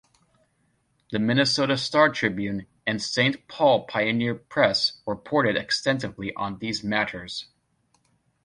[1.11, 7.49] The "Minnesota Star Tribune" and "Saint Paul Pioneer Press" reported extensively on these matters.